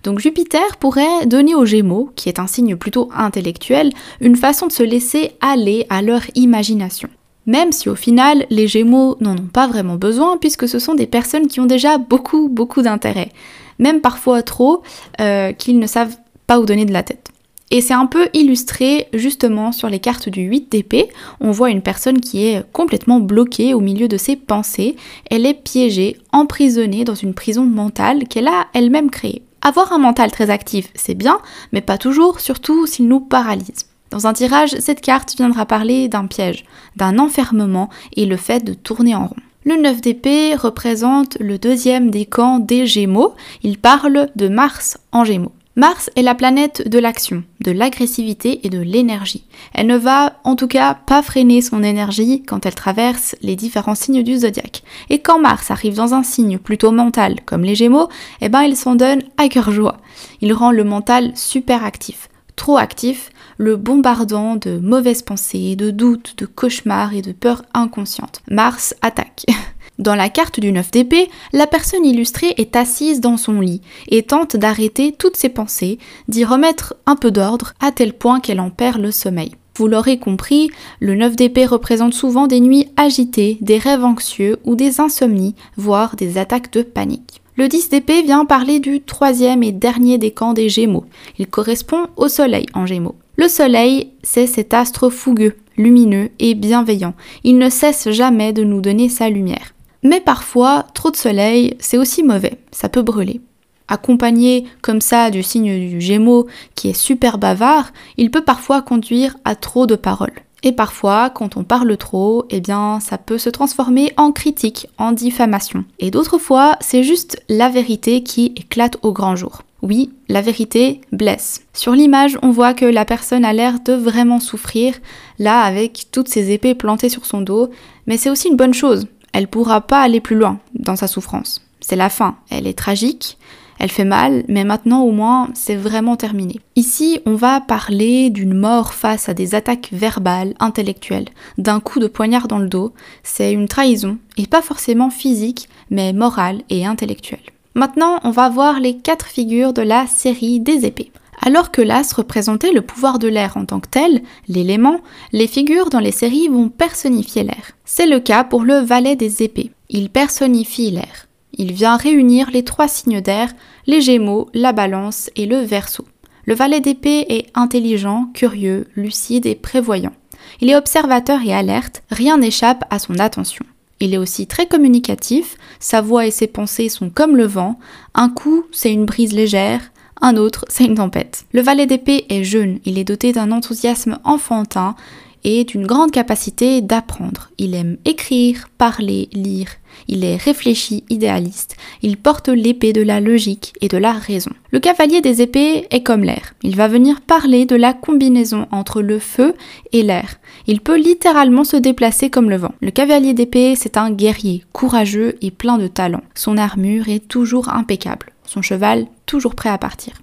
Donc 0.03 0.19
Jupiter 0.19 0.75
pourrait 0.81 1.27
donner 1.27 1.55
aux 1.55 1.63
Gémeaux, 1.63 2.09
qui 2.17 2.27
est 2.27 2.39
un 2.39 2.47
signe 2.47 2.75
plutôt 2.75 3.09
intellectuel, 3.15 3.93
une 4.19 4.35
façon 4.35 4.67
de 4.67 4.73
se 4.73 4.83
laisser 4.83 5.31
aller 5.39 5.85
à 5.89 6.01
leur 6.01 6.23
imagination. 6.35 7.07
Même 7.45 7.71
si 7.71 7.87
au 7.87 7.95
final, 7.95 8.45
les 8.49 8.67
Gémeaux 8.67 9.15
n'en 9.21 9.37
ont 9.37 9.49
pas 9.53 9.67
vraiment 9.69 9.95
besoin, 9.95 10.35
puisque 10.35 10.67
ce 10.67 10.77
sont 10.77 10.93
des 10.93 11.07
personnes 11.07 11.47
qui 11.47 11.61
ont 11.61 11.65
déjà 11.65 11.97
beaucoup, 11.97 12.49
beaucoup 12.49 12.81
d'intérêt. 12.81 13.29
Même 13.77 14.01
parfois 14.01 14.41
trop, 14.43 14.83
euh, 15.21 15.53
qu'ils 15.53 15.79
ne 15.79 15.87
savent 15.87 16.17
pas 16.47 16.59
où 16.59 16.65
donner 16.65 16.83
de 16.83 16.91
la 16.91 17.03
tête. 17.03 17.29
Et 17.71 17.81
c'est 17.81 17.93
un 17.93 18.07
peu 18.07 18.29
illustré 18.33 19.07
justement 19.13 19.71
sur 19.71 19.89
les 19.89 19.99
cartes 19.99 20.27
du 20.27 20.41
8 20.41 20.71
d'épée. 20.71 21.09
On 21.39 21.51
voit 21.51 21.69
une 21.69 21.83
personne 21.83 22.19
qui 22.19 22.47
est 22.47 22.63
complètement 22.73 23.19
bloquée 23.19 23.73
au 23.75 23.79
milieu 23.79 24.07
de 24.07 24.17
ses 24.17 24.35
pensées. 24.35 24.95
Elle 25.29 25.45
est 25.45 25.53
piégée, 25.53 26.17
emprisonnée 26.31 27.03
dans 27.03 27.15
une 27.15 27.35
prison 27.35 27.65
mentale 27.65 28.27
qu'elle 28.27 28.47
a 28.47 28.67
elle-même 28.73 29.11
créée. 29.11 29.43
Avoir 29.61 29.93
un 29.93 29.99
mental 29.99 30.31
très 30.31 30.49
actif, 30.49 30.89
c'est 30.95 31.15
bien, 31.15 31.39
mais 31.71 31.81
pas 31.81 31.97
toujours, 31.97 32.39
surtout 32.39 32.87
s'il 32.87 33.07
nous 33.07 33.19
paralyse. 33.19 33.85
Dans 34.09 34.25
un 34.25 34.33
tirage, 34.33 34.75
cette 34.79 35.01
carte 35.01 35.35
viendra 35.37 35.65
parler 35.65 36.07
d'un 36.07 36.25
piège, 36.25 36.65
d'un 36.95 37.19
enfermement 37.19 37.89
et 38.15 38.25
le 38.25 38.37
fait 38.37 38.63
de 38.63 38.73
tourner 38.73 39.13
en 39.13 39.27
rond. 39.27 39.35
Le 39.65 39.75
9 39.75 40.01
d'épée 40.01 40.55
représente 40.55 41.37
le 41.39 41.59
deuxième 41.59 42.09
des 42.09 42.25
camps 42.25 42.59
des 42.59 42.87
Gémeaux. 42.87 43.35
Il 43.61 43.77
parle 43.77 44.29
de 44.35 44.47
Mars 44.47 44.97
en 45.11 45.25
Gémeaux. 45.25 45.51
Mars 45.79 46.09
est 46.17 46.23
la 46.23 46.35
planète 46.35 46.89
de 46.89 46.99
l'action, 46.99 47.41
de 47.61 47.71
l'agressivité 47.71 48.67
et 48.67 48.69
de 48.69 48.81
l'énergie. 48.81 49.45
Elle 49.73 49.87
ne 49.87 49.95
va 49.95 50.33
en 50.43 50.57
tout 50.57 50.67
cas 50.67 50.93
pas 50.93 51.21
freiner 51.21 51.61
son 51.61 51.83
énergie 51.83 52.43
quand 52.43 52.65
elle 52.65 52.75
traverse 52.75 53.37
les 53.41 53.55
différents 53.55 53.95
signes 53.95 54.21
du 54.21 54.39
zodiaque. 54.39 54.83
Et 55.09 55.19
quand 55.19 55.39
Mars 55.39 55.71
arrive 55.71 55.95
dans 55.95 56.13
un 56.13 56.23
signe 56.23 56.57
plutôt 56.57 56.91
mental 56.91 57.37
comme 57.45 57.63
les 57.63 57.75
Gémeaux, 57.75 58.09
eh 58.41 58.49
ben 58.49 58.63
il 58.63 58.75
s'en 58.75 58.95
donne 58.95 59.23
à 59.37 59.47
cœur 59.47 59.71
joie. 59.71 59.99
Il 60.41 60.51
rend 60.51 60.71
le 60.71 60.83
mental 60.83 61.31
super 61.35 61.85
actif, 61.85 62.27
trop 62.57 62.77
actif, 62.77 63.29
le 63.57 63.77
bombardant 63.77 64.57
de 64.57 64.79
mauvaises 64.79 65.21
pensées, 65.21 65.77
de 65.77 65.91
doutes, 65.91 66.35
de 66.37 66.45
cauchemars 66.45 67.13
et 67.13 67.21
de 67.21 67.31
peurs 67.31 67.63
inconscientes. 67.73 68.41
Mars 68.51 68.95
attaque. 69.01 69.45
Dans 69.99 70.15
la 70.15 70.29
carte 70.29 70.61
du 70.61 70.71
9 70.71 70.91
d'épée, 70.91 71.29
la 71.51 71.67
personne 71.67 72.05
illustrée 72.05 72.53
est 72.55 72.77
assise 72.77 73.19
dans 73.19 73.35
son 73.35 73.59
lit 73.59 73.81
et 74.07 74.23
tente 74.23 74.55
d'arrêter 74.55 75.11
toutes 75.11 75.35
ses 75.35 75.49
pensées, 75.49 75.99
d'y 76.29 76.45
remettre 76.45 76.95
un 77.05 77.17
peu 77.17 77.31
d'ordre 77.31 77.73
à 77.81 77.91
tel 77.91 78.13
point 78.13 78.39
qu'elle 78.39 78.61
en 78.61 78.69
perd 78.69 79.01
le 79.01 79.11
sommeil. 79.11 79.51
Vous 79.75 79.89
l'aurez 79.89 80.17
compris, 80.17 80.71
le 81.01 81.15
9 81.15 81.35
d'épée 81.35 81.65
représente 81.65 82.13
souvent 82.13 82.47
des 82.47 82.61
nuits 82.61 82.87
agitées, 82.95 83.57
des 83.59 83.77
rêves 83.77 84.05
anxieux 84.05 84.57
ou 84.63 84.75
des 84.75 85.01
insomnies, 85.01 85.55
voire 85.75 86.15
des 86.15 86.37
attaques 86.37 86.71
de 86.71 86.81
panique. 86.81 87.41
Le 87.57 87.67
10 87.67 87.89
d'épée 87.89 88.21
vient 88.21 88.45
parler 88.45 88.79
du 88.79 89.01
troisième 89.01 89.63
et 89.63 89.73
dernier 89.73 90.17
des 90.17 90.31
camps 90.31 90.53
des 90.53 90.69
Gémeaux. 90.69 91.05
Il 91.39 91.47
correspond 91.47 92.07
au 92.15 92.29
Soleil 92.29 92.67
en 92.73 92.85
Gémeaux. 92.85 93.15
Le 93.35 93.49
Soleil, 93.49 94.11
c'est 94.23 94.47
cet 94.47 94.73
astre 94.73 95.09
fougueux, 95.09 95.57
lumineux 95.75 96.29
et 96.39 96.55
bienveillant. 96.55 97.15
Il 97.43 97.57
ne 97.57 97.69
cesse 97.69 98.09
jamais 98.11 98.53
de 98.53 98.63
nous 98.63 98.79
donner 98.79 99.09
sa 99.09 99.29
lumière. 99.29 99.73
Mais 100.03 100.21
parfois, 100.21 100.85
trop 100.93 101.11
de 101.11 101.15
soleil, 101.15 101.75
c'est 101.79 101.97
aussi 101.97 102.23
mauvais, 102.23 102.57
ça 102.71 102.89
peut 102.89 103.01
brûler. 103.01 103.41
Accompagné 103.87 104.65
comme 104.81 105.01
ça 105.01 105.31
du 105.31 105.41
signe 105.43 105.89
du 105.89 105.99
Gémeaux 105.99 106.47
qui 106.75 106.89
est 106.89 106.93
super 106.93 107.37
bavard, 107.37 107.91
il 108.17 108.31
peut 108.31 108.43
parfois 108.43 108.81
conduire 108.81 109.35
à 109.45 109.55
trop 109.55 109.87
de 109.87 109.95
paroles. 109.95 110.43
Et 110.61 110.73
parfois, 110.73 111.29
quand 111.29 111.57
on 111.57 111.63
parle 111.63 111.95
trop, 111.97 112.45
eh 112.49 112.59
bien, 112.59 112.99
ça 112.99 113.17
peut 113.17 113.37
se 113.37 113.49
transformer 113.49 114.13
en 114.17 114.31
critique, 114.31 114.87
en 114.97 115.13
diffamation. 115.13 115.85
Et 115.99 116.11
d'autres 116.11 116.37
fois, 116.37 116.75
c'est 116.81 117.03
juste 117.03 117.41
la 117.47 117.69
vérité 117.69 118.23
qui 118.23 118.53
éclate 118.57 118.97
au 119.01 119.13
grand 119.13 119.35
jour. 119.35 119.61
Oui, 119.81 120.11
la 120.27 120.41
vérité 120.41 120.99
blesse. 121.13 121.61
Sur 121.73 121.93
l'image, 121.93 122.37
on 122.41 122.51
voit 122.51 122.73
que 122.73 122.85
la 122.85 123.05
personne 123.05 123.45
a 123.45 123.53
l'air 123.53 123.79
de 123.79 123.93
vraiment 123.93 124.41
souffrir, 124.41 124.95
là 125.39 125.61
avec 125.61 126.07
toutes 126.11 126.27
ses 126.27 126.51
épées 126.51 126.75
plantées 126.75 127.07
sur 127.07 127.25
son 127.25 127.39
dos, 127.39 127.69
mais 128.05 128.17
c'est 128.17 128.29
aussi 128.29 128.49
une 128.49 128.57
bonne 128.57 128.73
chose, 128.73 129.07
elle 129.33 129.47
pourra 129.47 129.81
pas 129.81 130.01
aller 130.01 130.21
plus 130.21 130.35
loin 130.35 130.59
dans 130.73 130.95
sa 130.95 131.07
souffrance. 131.07 131.61
C'est 131.79 131.95
la 131.95 132.09
fin, 132.09 132.35
elle 132.49 132.67
est 132.67 132.77
tragique, 132.77 133.37
elle 133.79 133.89
fait 133.89 134.05
mal, 134.05 134.43
mais 134.49 134.65
maintenant 134.65 135.01
au 135.01 135.11
moins 135.11 135.49
c'est 135.53 135.75
vraiment 135.75 136.17
terminé. 136.17 136.59
Ici, 136.75 137.21
on 137.25 137.35
va 137.35 137.61
parler 137.61 138.29
d'une 138.29 138.53
mort 138.53 138.93
face 138.93 139.29
à 139.29 139.33
des 139.33 139.55
attaques 139.55 139.89
verbales, 139.91 140.53
intellectuelles, 140.59 141.29
d'un 141.57 141.79
coup 141.79 141.99
de 141.99 142.07
poignard 142.07 142.47
dans 142.47 142.59
le 142.59 142.67
dos. 142.67 142.93
C'est 143.23 143.53
une 143.53 143.69
trahison, 143.69 144.17
et 144.37 144.47
pas 144.47 144.61
forcément 144.61 145.09
physique, 145.09 145.69
mais 145.89 146.11
morale 146.13 146.61
et 146.69 146.85
intellectuelle. 146.85 147.39
Maintenant, 147.75 148.19
on 148.23 148.31
va 148.31 148.49
voir 148.49 148.79
les 148.79 148.97
quatre 148.97 149.27
figures 149.27 149.73
de 149.73 149.81
la 149.81 150.05
série 150.07 150.59
des 150.59 150.85
épées. 150.85 151.11
Alors 151.41 151.71
que 151.71 151.81
l'as 151.81 152.13
représentait 152.13 152.73
le 152.73 152.81
pouvoir 152.81 153.17
de 153.17 153.27
l'air 153.27 153.55
en 153.55 153.65
tant 153.65 153.79
que 153.79 153.89
tel, 153.89 154.21
l'élément, 154.47 154.99
les 155.31 155.47
figures 155.47 155.89
dans 155.89 155.99
les 155.99 156.11
séries 156.11 156.49
vont 156.49 156.69
personnifier 156.69 157.43
l'air. 157.43 157.71
C'est 157.85 158.07
le 158.07 158.19
cas 158.19 158.43
pour 158.43 158.63
le 158.63 158.79
valet 158.79 159.15
des 159.15 159.43
épées. 159.43 159.71
Il 159.89 160.09
personnifie 160.09 160.91
l'air. 160.91 161.27
Il 161.53 161.73
vient 161.73 161.97
réunir 161.97 162.51
les 162.51 162.63
trois 162.63 162.87
signes 162.87 163.21
d'air, 163.21 163.53
les 163.87 164.01
gémeaux, 164.01 164.49
la 164.53 164.71
balance 164.71 165.29
et 165.35 165.45
le 165.45 165.57
verso. 165.57 166.05
Le 166.45 166.55
valet 166.55 166.79
d'épée 166.79 167.25
est 167.29 167.47
intelligent, 167.53 168.29
curieux, 168.33 168.87
lucide 168.95 169.45
et 169.45 169.55
prévoyant. 169.55 170.13
Il 170.61 170.69
est 170.69 170.75
observateur 170.75 171.39
et 171.45 171.53
alerte, 171.53 172.03
rien 172.09 172.37
n'échappe 172.37 172.83
à 172.89 172.99
son 172.99 173.19
attention. 173.19 173.65
Il 173.99 174.13
est 174.13 174.17
aussi 174.17 174.47
très 174.47 174.65
communicatif, 174.65 175.57
sa 175.79 176.01
voix 176.01 176.25
et 176.25 176.31
ses 176.31 176.47
pensées 176.47 176.89
sont 176.89 177.09
comme 177.09 177.35
le 177.35 177.45
vent, 177.45 177.77
un 178.15 178.29
coup 178.29 178.63
c'est 178.71 178.93
une 178.93 179.05
brise 179.05 179.33
légère, 179.33 179.91
un 180.21 180.35
autre, 180.37 180.65
c'est 180.67 180.85
une 180.85 180.95
tempête. 180.95 181.45
Le 181.53 181.61
valet 181.61 181.85
d'épée 181.85 182.25
est 182.29 182.43
jeune, 182.43 182.79
il 182.85 182.97
est 182.97 183.03
doté 183.03 183.31
d'un 183.31 183.51
enthousiasme 183.51 184.19
enfantin 184.23 184.95
et 185.43 185.63
d'une 185.63 185.87
grande 185.87 186.11
capacité 186.11 186.81
d'apprendre. 186.81 187.49
Il 187.57 187.75
aime 187.75 187.97
écrire, 188.05 188.69
parler, 188.77 189.29
lire. 189.31 189.69
Il 190.07 190.23
est 190.23 190.37
réfléchi, 190.37 191.03
idéaliste. 191.09 191.75
Il 192.01 192.17
porte 192.17 192.49
l'épée 192.49 192.93
de 192.93 193.01
la 193.01 193.19
logique 193.19 193.73
et 193.81 193.87
de 193.87 193.97
la 193.97 194.13
raison. 194.13 194.51
Le 194.71 194.79
cavalier 194.79 195.21
des 195.21 195.41
épées 195.41 195.87
est 195.91 196.03
comme 196.03 196.23
l'air. 196.23 196.53
Il 196.63 196.75
va 196.75 196.87
venir 196.87 197.21
parler 197.21 197.65
de 197.65 197.75
la 197.75 197.93
combinaison 197.93 198.67
entre 198.71 199.01
le 199.01 199.19
feu 199.19 199.55
et 199.91 200.03
l'air. 200.03 200.35
Il 200.67 200.81
peut 200.81 200.97
littéralement 200.97 201.63
se 201.63 201.77
déplacer 201.77 202.29
comme 202.29 202.49
le 202.49 202.57
vent. 202.57 202.73
Le 202.81 202.91
cavalier 202.91 203.33
d'épée, 203.33 203.75
c'est 203.75 203.97
un 203.97 204.11
guerrier, 204.11 204.63
courageux 204.73 205.35
et 205.41 205.51
plein 205.51 205.77
de 205.77 205.87
talent. 205.87 206.23
Son 206.35 206.57
armure 206.57 207.09
est 207.09 207.27
toujours 207.27 207.69
impeccable 207.69 208.27
son 208.49 208.61
cheval 208.61 209.05
toujours 209.25 209.53
prêt 209.53 209.69
à 209.69 209.77
partir. 209.77 210.13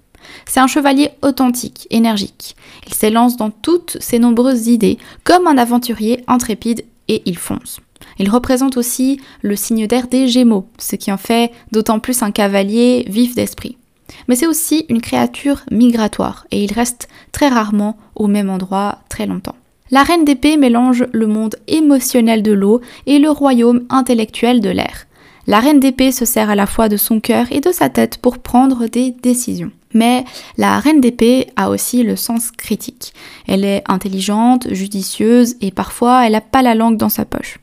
C'est 0.47 0.61
un 0.61 0.67
chevalier 0.67 1.11
authentique, 1.23 1.87
énergique. 1.91 2.57
Il 2.87 2.95
s'élance 2.95 3.37
dans 3.37 3.51
toutes 3.51 3.97
ses 4.01 4.19
nombreuses 4.19 4.67
idées, 4.67 4.99
comme 5.23 5.47
un 5.47 5.57
aventurier 5.57 6.25
intrépide, 6.27 6.85
et 7.09 7.23
il 7.25 7.39
fonce. 7.39 7.79
Il 8.19 8.29
représente 8.29 8.77
aussi 8.77 9.21
le 9.43 9.55
signe 9.55 9.87
d'air 9.87 10.09
des 10.09 10.27
Gémeaux, 10.27 10.67
ce 10.79 10.97
qui 10.97 11.13
en 11.13 11.17
fait 11.17 11.53
d'autant 11.71 12.01
plus 12.01 12.23
un 12.23 12.33
cavalier 12.33 13.05
vif 13.09 13.37
d'esprit. 13.37 13.79
Mais 14.27 14.35
c'est 14.35 14.49
aussi 14.49 14.87
une 14.89 15.01
créature 15.01 15.63
migratoire, 15.71 16.47
et 16.51 16.65
il 16.65 16.73
reste 16.73 17.09
très 17.31 17.49
rarement 17.49 17.97
au 18.17 18.27
même 18.27 18.51
endroit 18.51 18.99
très 19.09 19.27
longtemps. 19.27 19.57
La 19.93 20.03
reine 20.03 20.25
d'épée 20.25 20.57
mélange 20.57 21.05
le 21.13 21.29
monde 21.29 21.55
émotionnel 21.69 22.43
de 22.43 22.53
l'eau 22.53 22.81
et 23.07 23.21
le 23.21 23.31
royaume 23.31 23.85
intellectuel 23.89 24.61
de 24.61 24.71
l'air. 24.71 25.07
La 25.47 25.61
reine 25.61 25.79
d'épée 25.79 26.11
se 26.11 26.25
sert 26.25 26.51
à 26.51 26.57
la 26.57 26.67
fois 26.67 26.89
de 26.89 26.97
son 26.97 27.21
cœur 27.21 27.47
et 27.53 27.61
de 27.61 27.71
sa 27.71 27.89
tête 27.89 28.19
pour 28.19 28.39
prendre 28.39 28.87
des 28.87 29.13
décisions. 29.13 29.71
Mais 29.95 30.25
la 30.59 30.81
reine 30.81 31.01
d'épée 31.01 31.47
a 31.57 31.71
aussi 31.71 32.03
le 32.03 32.17
sens 32.17 32.51
critique. 32.51 33.13
Elle 33.47 33.65
est 33.65 33.85
intelligente, 33.87 34.67
judicieuse 34.73 35.55
et 35.61 35.71
parfois 35.71 36.27
elle 36.27 36.33
n'a 36.33 36.41
pas 36.41 36.63
la 36.63 36.75
langue 36.75 36.97
dans 36.97 37.09
sa 37.09 37.25
poche. 37.25 37.59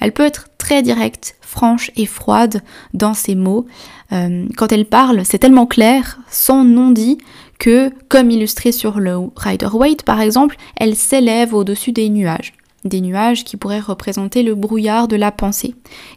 Elle 0.00 0.12
peut 0.12 0.24
être 0.24 0.48
très 0.58 0.82
directe, 0.82 1.36
franche 1.40 1.90
et 1.96 2.06
froide 2.06 2.62
dans 2.92 3.14
ses 3.14 3.34
mots. 3.34 3.66
Euh, 4.12 4.46
quand 4.56 4.72
elle 4.72 4.86
parle, 4.86 5.22
c'est 5.24 5.38
tellement 5.38 5.66
clair, 5.66 6.18
sans 6.30 6.64
non-dit, 6.64 7.18
que, 7.58 7.90
comme 8.08 8.30
illustré 8.30 8.70
sur 8.70 9.00
le 9.00 9.16
Rider 9.36 9.68
Waite 9.72 10.02
par 10.02 10.20
exemple, 10.20 10.56
elle 10.76 10.94
s'élève 10.94 11.54
au-dessus 11.54 11.92
des 11.92 12.08
nuages. 12.08 12.52
Des 12.84 13.00
nuages 13.00 13.44
qui 13.44 13.56
pourraient 13.56 13.80
représenter 13.80 14.42
le 14.42 14.54
brouillard 14.54 15.08
de 15.08 15.16
la 15.16 15.32
pensée. 15.32 15.74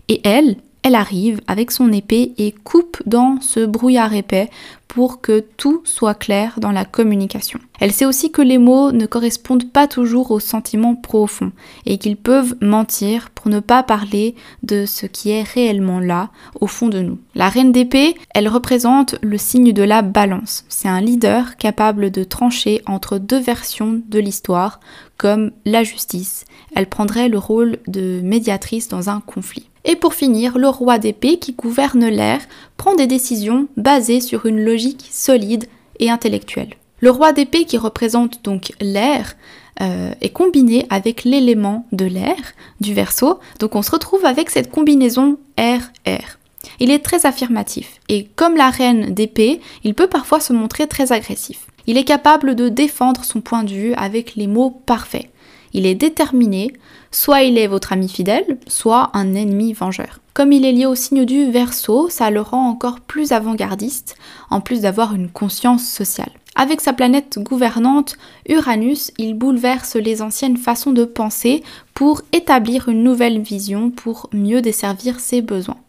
Et 0.10 0.22
elle, 0.24 0.58
elle 0.83 0.95
arrive 0.95 1.41
avec 1.47 1.71
son 1.71 1.91
épée 1.91 2.33
et 2.38 2.51
coupe 2.51 3.01
dans 3.05 3.39
ce 3.41 3.65
brouillard 3.65 4.13
épais 4.13 4.50
pour 4.91 5.21
que 5.21 5.39
tout 5.39 5.81
soit 5.86 6.15
clair 6.15 6.55
dans 6.57 6.74
la 6.74 6.83
communication. 6.83 7.62
Elle 7.79 7.93
sait 7.93 8.03
aussi 8.03 8.29
que 8.29 8.41
les 8.41 8.57
mots 8.57 8.91
ne 8.91 9.05
correspondent 9.05 9.71
pas 9.71 9.88
toujours 9.88 10.31
aux 10.31 10.41
sentiments 10.41 10.95
profonds 10.95 11.53
et 11.86 11.98
qu'ils 11.98 12.17
peuvent 12.17 12.57
mentir 12.60 13.29
pour 13.29 13.50
ne 13.50 13.62
pas 13.62 13.83
parler 13.83 14.36
de 14.63 14.86
ce 14.86 15.05
qui 15.05 15.29
est 15.31 15.43
réellement 15.43 16.01
là, 16.01 16.29
au 16.60 16.67
fond 16.67 16.89
de 16.89 17.00
nous. 17.00 17.17
La 17.36 17.48
reine 17.48 17.71
d'épée, 17.71 18.15
elle 18.36 18.50
représente 18.50 19.15
le 19.21 19.38
signe 19.38 19.71
de 19.71 19.81
la 19.81 20.01
balance. 20.01 20.65
C'est 20.67 20.89
un 20.89 21.00
leader 21.00 21.55
capable 21.55 22.12
de 22.12 22.25
trancher 22.25 22.81
entre 22.86 23.17
deux 23.17 23.39
versions 23.39 24.01
de 24.10 24.19
l'histoire, 24.19 24.81
comme 25.15 25.51
la 25.63 25.86
justice. 25.86 26.43
Elle 26.75 26.89
prendrait 26.89 27.29
le 27.29 27.38
rôle 27.38 27.77
de 27.88 28.19
médiatrice 28.21 28.89
dans 28.89 29.10
un 29.10 29.21
conflit. 29.21 29.69
Et 29.83 29.95
pour 29.95 30.13
finir, 30.13 30.57
le 30.57 30.67
roi 30.67 31.00
d'épée 31.00 31.39
qui 31.39 31.53
gouverne 31.53 32.07
l'air 32.07 32.41
prend 32.77 32.95
des 32.95 33.07
décisions 33.07 33.67
basées 33.77 34.21
sur 34.21 34.45
une 34.45 34.63
logique 34.63 34.80
solide 35.09 35.65
et 36.00 36.09
intellectuelle. 36.09 36.75
Le 37.00 37.09
roi 37.09 37.33
d'épée 37.33 37.65
qui 37.65 37.77
représente 37.77 38.43
donc 38.43 38.73
l'air 38.79 39.35
euh, 39.81 40.13
est 40.21 40.29
combiné 40.29 40.85
avec 40.89 41.23
l'élément 41.23 41.85
de 41.91 42.05
l'air 42.05 42.35
du 42.79 42.93
verso, 42.93 43.39
donc 43.59 43.75
on 43.75 43.81
se 43.81 43.91
retrouve 43.91 44.25
avec 44.25 44.50
cette 44.50 44.69
combinaison 44.69 45.38
air-air. 45.57 46.38
Il 46.79 46.91
est 46.91 47.00
très 47.00 47.25
affirmatif 47.25 48.00
et 48.07 48.27
comme 48.35 48.55
la 48.55 48.69
reine 48.69 49.13
d'épée, 49.13 49.61
il 49.83 49.95
peut 49.95 50.07
parfois 50.07 50.39
se 50.39 50.53
montrer 50.53 50.88
très 50.88 51.11
agressif. 51.11 51.65
Il 51.88 51.97
est 51.97 52.03
capable 52.03 52.55
de 52.55 52.69
défendre 52.69 53.23
son 53.23 53.41
point 53.41 53.63
de 53.63 53.71
vue 53.71 53.93
avec 53.95 54.35
les 54.35 54.47
mots 54.47 54.81
parfaits 54.85 55.29
il 55.74 55.86
est 55.86 55.96
déterminé, 55.96 56.74
soit 57.12 57.44
il 57.44 57.58
est 57.58 57.68
votre 57.68 57.94
ami 57.94 58.10
fidèle, 58.10 58.58
soit 58.68 59.12
un 59.13 59.34
ennemi 59.34 59.74
vengeur. 59.74 60.20
Comme 60.34 60.54
il 60.54 60.66
est 60.66 60.72
lié 60.72 60.86
au 60.86 60.96
signe 60.96 61.25
du 61.25 61.51
Verseau, 61.51 62.08
ça 62.10 62.32
le 62.32 62.42
rend 62.42 62.70
encore 62.70 63.01
plus 63.01 63.34
avant-gardiste, 63.34 64.16
en 64.50 64.62
plus 64.62 64.82
d'avoir 64.82 65.13
une 65.13 65.30
conscience 65.30 65.84
sociale. 65.84 66.32
Avec 66.56 66.82
sa 66.82 66.94
planète 66.94 67.40
gouvernante, 67.40 68.18
Uranus, 68.48 69.12
il 69.18 69.34
bouleverse 69.34 69.96
les 69.96 70.22
anciennes 70.22 70.58
façons 70.58 70.92
de 70.92 71.06
penser 71.06 71.63
pour 71.94 72.22
établir 72.34 72.88
une 72.88 73.04
nouvelle 73.04 73.42
vision 73.42 73.90
pour 73.90 74.30
mieux 74.32 74.62
desservir 74.62 75.20
ses 75.20 75.42
besoins. 75.42 75.80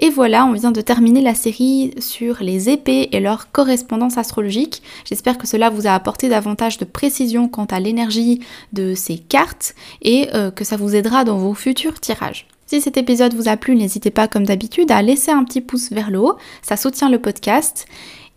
Et 0.00 0.10
voilà, 0.10 0.46
on 0.46 0.52
vient 0.52 0.70
de 0.70 0.80
terminer 0.80 1.20
la 1.20 1.34
série 1.34 1.92
sur 1.98 2.36
les 2.40 2.70
épées 2.70 3.08
et 3.10 3.18
leur 3.18 3.50
correspondance 3.50 4.16
astrologique. 4.16 4.80
J'espère 5.04 5.38
que 5.38 5.46
cela 5.46 5.70
vous 5.70 5.88
a 5.88 5.92
apporté 5.92 6.28
davantage 6.28 6.78
de 6.78 6.84
précision 6.84 7.48
quant 7.48 7.64
à 7.64 7.80
l'énergie 7.80 8.40
de 8.72 8.94
ces 8.94 9.18
cartes 9.18 9.74
et 10.02 10.28
euh, 10.34 10.52
que 10.52 10.64
ça 10.64 10.76
vous 10.76 10.94
aidera 10.94 11.24
dans 11.24 11.38
vos 11.38 11.54
futurs 11.54 11.98
tirages. 11.98 12.46
Si 12.66 12.80
cet 12.80 12.96
épisode 12.96 13.34
vous 13.34 13.48
a 13.48 13.56
plu, 13.56 13.74
n'hésitez 13.74 14.10
pas 14.10 14.28
comme 14.28 14.46
d'habitude 14.46 14.92
à 14.92 15.02
laisser 15.02 15.32
un 15.32 15.42
petit 15.42 15.62
pouce 15.62 15.90
vers 15.90 16.10
le 16.10 16.20
haut, 16.20 16.36
ça 16.62 16.76
soutient 16.76 17.10
le 17.10 17.18
podcast. 17.18 17.86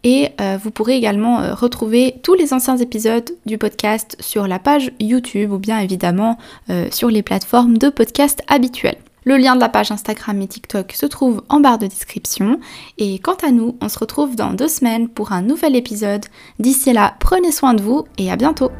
Et 0.03 0.29
euh, 0.41 0.57
vous 0.63 0.71
pourrez 0.71 0.97
également 0.97 1.41
euh, 1.41 1.53
retrouver 1.53 2.15
tous 2.23 2.33
les 2.33 2.53
anciens 2.53 2.77
épisodes 2.77 3.29
du 3.45 3.59
podcast 3.59 4.17
sur 4.19 4.47
la 4.47 4.57
page 4.57 4.91
YouTube 4.99 5.51
ou 5.51 5.59
bien 5.59 5.77
évidemment 5.77 6.39
sur 6.89 7.09
les 7.09 7.21
plateformes 7.21 7.77
de 7.77 7.89
podcast 7.89 8.41
habituelles. 8.47 8.97
Le 9.23 9.37
lien 9.37 9.55
de 9.55 9.59
la 9.61 9.69
page 9.69 9.91
Instagram 9.91 10.41
et 10.41 10.47
TikTok 10.47 10.93
se 10.93 11.05
trouve 11.05 11.43
en 11.49 11.59
barre 11.59 11.77
de 11.77 11.85
description. 11.85 12.59
Et 12.97 13.19
quant 13.19 13.37
à 13.45 13.51
nous, 13.51 13.77
on 13.79 13.89
se 13.89 13.99
retrouve 13.99 14.35
dans 14.35 14.53
deux 14.53 14.67
semaines 14.67 15.09
pour 15.09 15.31
un 15.31 15.43
nouvel 15.43 15.75
épisode. 15.75 16.25
D'ici 16.59 16.91
là, 16.91 17.15
prenez 17.19 17.51
soin 17.51 17.73
de 17.75 17.81
vous 17.81 18.05
et 18.17 18.31
à 18.31 18.35
bientôt 18.35 18.71